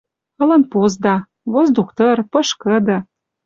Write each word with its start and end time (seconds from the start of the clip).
Ылын 0.41 0.63
позда. 0.71 1.15
Воздух 1.51 1.87
тыр, 1.97 2.17
пышкыды 2.31 2.97